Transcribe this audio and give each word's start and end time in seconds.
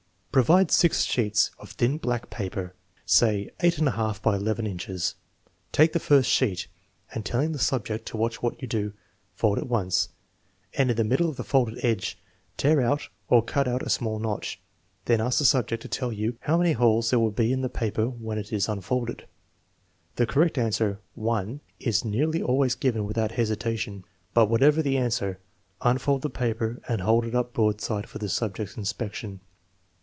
Provide 0.33 0.71
six 0.71 1.03
sheets 1.03 1.51
of 1.59 1.71
thin 1.71 1.97
blank 1.97 2.29
paper, 2.29 2.73
say 3.05 3.51
8% 3.59 3.85
X 3.97 4.19
H 4.25 4.65
inches. 4.65 5.15
Take 5.73 5.91
the 5.91 5.99
first 5.99 6.29
sheet, 6.29 6.67
and 7.13 7.25
telling 7.25 7.51
the 7.51 7.59
sub 7.59 7.85
ject 7.87 8.05
to 8.05 8.15
watch 8.17 8.41
what 8.41 8.61
you 8.61 8.65
do, 8.69 8.93
fold 9.33 9.57
it 9.57 9.67
once, 9.67 10.07
and 10.73 10.89
in 10.89 10.95
the 10.95 11.03
middle 11.03 11.27
of 11.27 11.35
the 11.35 11.43
folded 11.43 11.83
edge 11.83 12.17
tear 12.55 12.79
out 12.79 13.09
or 13.27 13.43
cut 13.43 13.67
out 13.67 13.83
a 13.83 13.89
small 13.89 14.19
notch; 14.19 14.61
then 15.03 15.19
ask 15.19 15.37
the 15.37 15.43
subject 15.43 15.81
to 15.81 15.89
tell 15.89 16.13
you 16.13 16.37
how 16.39 16.55
many 16.57 16.71
holes 16.71 17.09
there 17.09 17.19
will 17.19 17.31
b$ 17.31 17.51
in 17.51 17.59
the 17.59 17.67
paper 17.67 18.05
when 18.07 18.37
it 18.37 18.53
is 18.53 18.69
unfolded* 18.69 19.25
The 20.15 20.25
correct 20.25 20.57
answer, 20.57 21.01
one, 21.13 21.59
is 21.77 22.05
nearly 22.05 22.41
always 22.41 22.75
given 22.75 23.03
without 23.03 23.33
hesitation. 23.33 24.05
But 24.33 24.49
whatever 24.49 24.81
the 24.81 24.97
answer, 24.97 25.39
unfold 25.81 26.21
the 26.21 26.29
paper 26.29 26.81
and 26.87 27.01
hold 27.01 27.25
it 27.25 27.35
up 27.35 27.51
broadside 27.51 28.07
for 28.07 28.19
the 28.19 28.29
subject's 28.29 28.77
inspection. 28.77 29.41